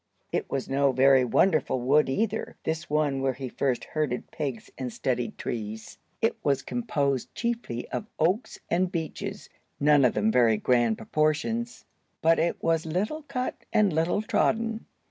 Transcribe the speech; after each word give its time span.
It 0.31 0.49
was 0.49 0.67
no 0.67 0.91
very 0.91 1.23
wonderful 1.23 1.79
wood 1.79 2.09
either, 2.09 2.55
this 2.63 2.89
one 2.89 3.21
where 3.21 3.33
he 3.35 3.47
first 3.47 3.83
herded 3.83 4.31
pigs 4.31 4.71
and 4.75 4.91
studied 4.91 5.37
trees. 5.37 5.99
It 6.23 6.35
was 6.43 6.63
composed 6.63 7.35
chiefly 7.35 7.87
of 7.89 8.07
oaks 8.17 8.57
and 8.67 8.91
beeches, 8.91 9.47
none 9.79 10.03
of 10.03 10.15
them 10.15 10.29
of 10.29 10.33
very 10.33 10.57
grand 10.57 10.97
proportions. 10.97 11.85
But 12.23 12.39
it 12.39 12.57
was 12.63 12.87
little 12.87 13.21
cut 13.21 13.53
and 13.71 13.93
little 13.93 14.23
trodden. 14.23 14.87